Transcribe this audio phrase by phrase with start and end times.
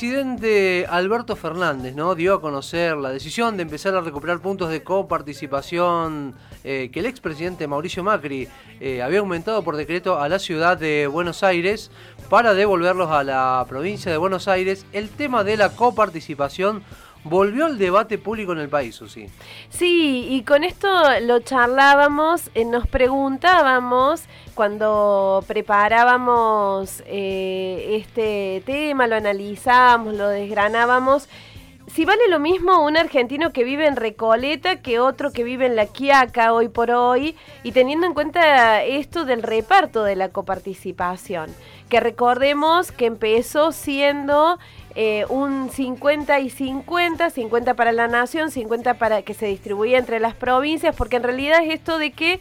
[0.00, 2.14] presidente Alberto Fernández ¿no?
[2.14, 6.34] dio a conocer la decisión de empezar a recuperar puntos de coparticipación
[6.64, 8.48] eh, que el expresidente Mauricio Macri
[8.80, 11.90] eh, había aumentado por decreto a la ciudad de Buenos Aires
[12.30, 14.86] para devolverlos a la provincia de Buenos Aires.
[14.94, 16.82] El tema de la coparticipación
[17.24, 19.26] volvió al debate público en el país, sí.
[19.68, 20.88] Sí, y con esto
[21.22, 31.28] lo charlábamos, eh, nos preguntábamos cuando preparábamos eh, este tema, lo analizábamos, lo desgranábamos.
[31.86, 35.74] Si vale lo mismo un argentino que vive en Recoleta que otro que vive en
[35.74, 41.50] La Quiaca hoy por hoy, y teniendo en cuenta esto del reparto de la coparticipación,
[41.88, 44.60] que recordemos que empezó siendo
[44.94, 50.20] eh, un 50 y 50, 50 para la nación, 50 para que se distribuya entre
[50.20, 52.40] las provincias, porque en realidad es esto de que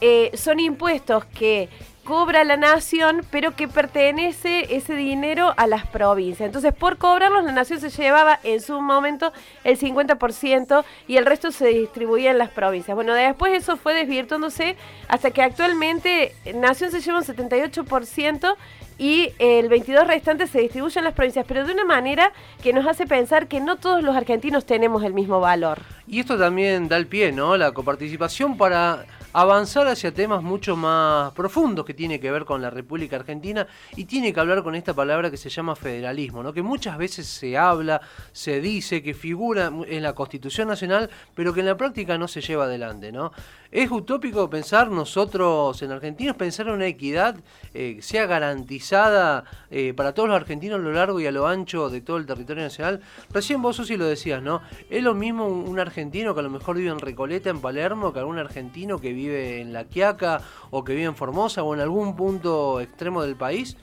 [0.00, 1.68] eh, son impuestos que
[2.04, 6.46] cobra la nación, pero que pertenece ese dinero a las provincias.
[6.46, 9.32] Entonces, por cobrarlos, la nación se llevaba en su momento
[9.62, 12.94] el 50% y el resto se distribuía en las provincias.
[12.94, 18.56] Bueno, después eso fue desvirtuándose hasta que actualmente Nación se lleva un 78%
[19.00, 22.86] y el 22 restante se distribuye en las provincias, pero de una manera que nos
[22.86, 25.78] hace pensar que no todos los argentinos tenemos el mismo valor.
[26.06, 27.56] Y esto también da el pie, ¿no?
[27.56, 32.68] La coparticipación para avanzar hacia temas mucho más profundos que tiene que ver con la
[32.68, 36.52] República Argentina y tiene que hablar con esta palabra que se llama federalismo, ¿no?
[36.52, 38.00] que muchas veces se habla,
[38.32, 42.40] se dice, que figura en la Constitución Nacional, pero que en la práctica no se
[42.40, 43.12] lleva adelante.
[43.12, 43.32] ¿no?
[43.72, 47.36] Es utópico pensar nosotros en argentinos, pensar en una equidad
[47.72, 51.46] eh, que sea garantizada eh, para todos los argentinos a lo largo y a lo
[51.46, 53.00] ancho de todo el territorio nacional.
[53.32, 54.60] Recién vos, sí lo decías, ¿no?
[54.90, 58.18] Es lo mismo un argentino que a lo mejor vive en Recoleta, en Palermo, que
[58.18, 62.16] algún argentino que vive en La Quiaca o que vive en Formosa o en algún
[62.16, 63.76] punto extremo del país.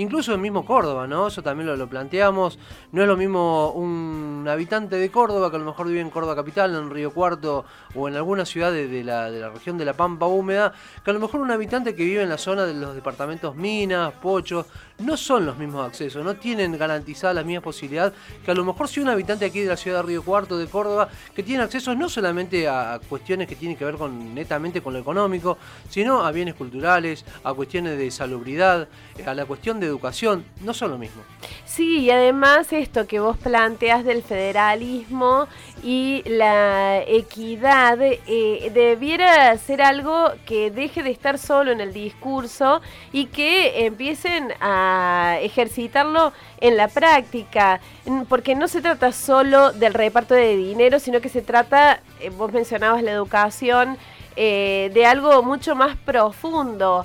[0.00, 1.26] Incluso el mismo Córdoba, ¿no?
[1.26, 2.58] Eso también lo, lo, planteamos.
[2.90, 6.34] No es lo mismo un habitante de Córdoba que a lo mejor vive en Córdoba
[6.34, 9.92] Capital, en Río Cuarto o en alguna ciudad de, la, de la región de la
[9.92, 10.72] Pampa Húmeda,
[11.04, 14.14] que a lo mejor un habitante que vive en la zona de los departamentos Minas,
[14.22, 14.64] Pochos,
[15.00, 18.12] no son los mismos accesos, no tienen garantizada la misma posibilidad
[18.44, 20.66] que a lo mejor si un habitante aquí de la ciudad de Río Cuarto, de
[20.66, 24.94] Córdoba, que tiene acceso no solamente a cuestiones que tienen que ver con netamente con
[24.94, 25.58] lo económico,
[25.88, 28.88] sino a bienes culturales, a cuestiones de salubridad,
[29.26, 31.22] a la cuestión de educación, no son lo mismo.
[31.64, 35.46] Sí, y además esto que vos planteas del federalismo
[35.82, 42.80] y la equidad eh, debiera ser algo que deje de estar solo en el discurso
[43.12, 47.80] y que empiecen a ejercitarlo en la práctica,
[48.28, 52.52] porque no se trata solo del reparto de dinero, sino que se trata, eh, vos
[52.52, 53.96] mencionabas la educación,
[54.36, 57.04] eh, de algo mucho más profundo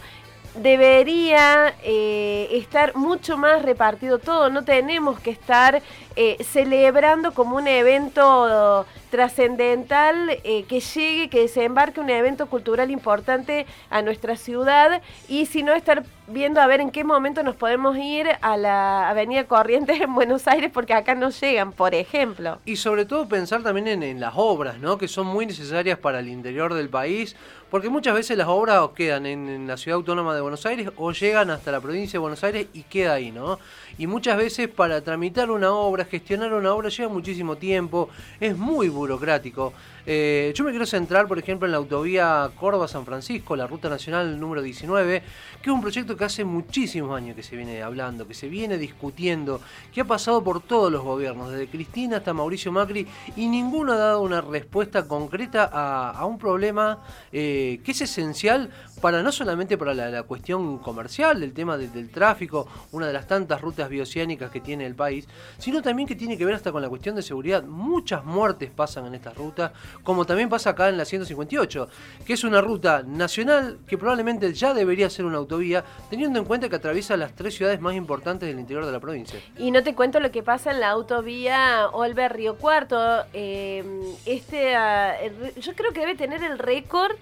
[0.62, 5.82] debería eh, estar mucho más repartido todo, no tenemos que estar
[6.16, 13.66] eh, celebrando como un evento trascendental eh, que llegue, que desembarque un evento cultural importante
[13.90, 17.98] a nuestra ciudad y si no estar viendo a ver en qué momento nos podemos
[17.98, 22.60] ir a la Avenida Corrientes en Buenos Aires porque acá no llegan, por ejemplo.
[22.66, 24.98] Y sobre todo pensar también en, las obras, ¿no?
[24.98, 27.38] que son muy necesarias para el interior del país,
[27.70, 31.50] porque muchas veces las obras quedan en, la ciudad autónoma de Buenos Aires o llegan
[31.50, 33.60] hasta la provincia de Buenos Aires y queda ahí, ¿no?
[33.98, 38.10] Y muchas veces para tramitar una obra, gestionar una obra lleva muchísimo tiempo,
[38.40, 39.74] es muy burocrático.
[40.08, 44.40] Eh, yo me quiero centrar, por ejemplo, en la autovía Córdoba-San Francisco, la ruta nacional
[44.40, 45.24] número 19,
[45.62, 48.78] que es un proyecto que hace muchísimos años que se viene hablando, que se viene
[48.78, 49.62] discutiendo,
[49.92, 53.98] que ha pasado por todos los gobiernos, desde Cristina hasta Mauricio Macri, y ninguno ha
[53.98, 57.00] dado una respuesta concreta a, un problema
[57.32, 58.70] eh, que es esencial
[59.02, 63.62] para no solamente para la, cuestión comercial, el tema del tráfico, una de las tantas
[63.62, 65.28] rutas bioceánicas que tiene el país,
[65.58, 67.64] sino también que tiene que ver hasta con la cuestión de seguridad.
[67.64, 71.88] Muchas muertes pasan en esta ruta, como también pasa acá en la 158,
[72.26, 76.70] que es una ruta nacional que probablemente ya debería ser una autovía, teniendo en cuenta
[76.70, 79.40] que atraviesa las tres ciudades más importantes del interior de la provincia.
[79.58, 83.26] Y no te cuento lo que pasa en la autovía Olver Río Cuarto.
[83.34, 83.84] Eh,
[84.26, 85.16] este, ah,
[85.60, 87.16] yo creo que debe tener el récord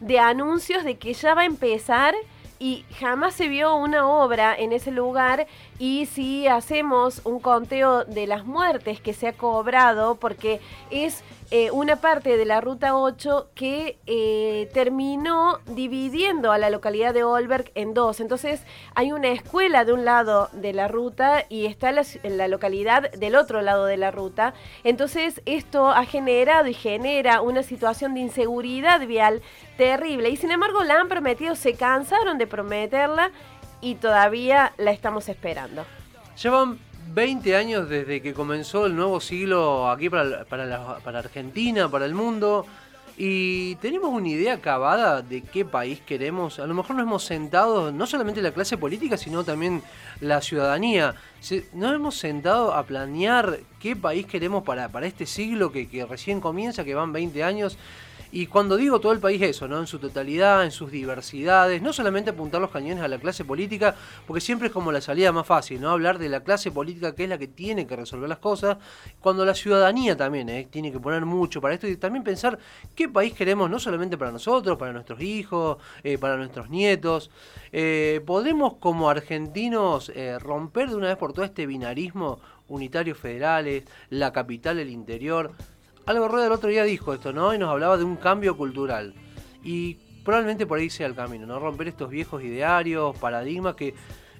[0.00, 2.14] de anuncios de que ya va a empezar
[2.58, 5.46] y jamás se vio una obra en ese lugar
[5.78, 10.60] y si hacemos un conteo de las muertes que se ha cobrado, porque
[10.90, 17.12] es eh, una parte de la ruta 8 que eh, terminó dividiendo a la localidad
[17.12, 18.20] de Olberg en dos.
[18.20, 18.62] Entonces
[18.94, 23.36] hay una escuela de un lado de la ruta y está la, la localidad del
[23.36, 24.54] otro lado de la ruta.
[24.84, 29.42] Entonces esto ha generado y genera una situación de inseguridad vial
[29.76, 30.30] terrible.
[30.30, 33.30] Y sin embargo la han prometido, se cansaron de prometerla
[33.80, 35.84] y todavía la estamos esperando.
[36.42, 36.78] Llevan
[37.14, 42.66] 20 años desde que comenzó el nuevo siglo aquí para, para Argentina, para el mundo.
[43.16, 46.58] Y tenemos una idea acabada de qué país queremos.
[46.58, 49.82] A lo mejor nos hemos sentado, no solamente la clase política, sino también
[50.20, 51.14] la ciudadanía.
[51.74, 56.40] Nos hemos sentado a planear qué país queremos para, para este siglo que, que recién
[56.40, 57.78] comienza, que van 20 años.
[58.34, 59.78] Y cuando digo todo el país eso, ¿no?
[59.78, 63.94] En su totalidad, en sus diversidades, no solamente apuntar los cañones a la clase política,
[64.26, 65.90] porque siempre es como la salida más fácil, ¿no?
[65.90, 68.78] Hablar de la clase política que es la que tiene que resolver las cosas,
[69.20, 70.66] cuando la ciudadanía también ¿eh?
[70.68, 72.58] tiene que poner mucho para esto y también pensar
[72.96, 77.30] qué país queremos, no solamente para nosotros, para nuestros hijos, eh, para nuestros nietos.
[77.70, 80.10] Eh, ¿Podemos como argentinos
[80.40, 85.52] romper de una vez por todas este binarismo unitarios federales, la capital, el interior?
[86.06, 87.54] Algo Rueda el otro día dijo esto, ¿no?
[87.54, 89.14] Y nos hablaba de un cambio cultural.
[89.62, 91.58] Y probablemente por ahí sea el camino, ¿no?
[91.58, 93.94] Romper estos viejos idearios, paradigmas que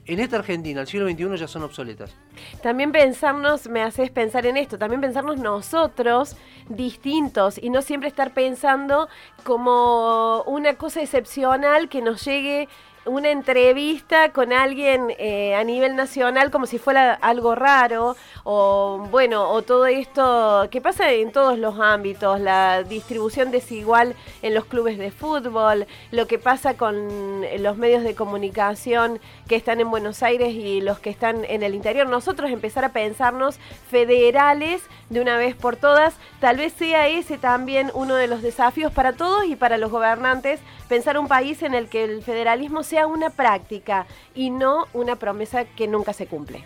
[0.07, 2.15] en esta Argentina, el siglo XXI, ya son obsoletas.
[2.63, 6.37] También pensarnos, me haces pensar en esto, también pensarnos nosotros
[6.69, 9.09] distintos y no siempre estar pensando
[9.45, 12.69] como una cosa excepcional que nos llegue
[13.07, 19.51] una entrevista con alguien eh, a nivel nacional como si fuera algo raro o bueno
[19.51, 24.99] o todo esto que pasa en todos los ámbitos la distribución desigual en los clubes
[24.99, 30.55] de fútbol lo que pasa con los medios de comunicación que están en Buenos Aires
[30.55, 32.09] y los que están en el interior.
[32.09, 33.59] Nosotros empezar a pensarnos
[33.91, 38.93] federales de una vez por todas tal vez sea ese también uno de los desafíos
[38.93, 43.09] para todos y para los gobernantes pensar un país en el que el federalismo sea
[43.09, 44.07] una práctica
[44.37, 46.65] y no una promesa que nunca se cumple.